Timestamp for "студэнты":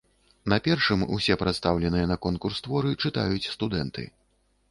3.57-4.07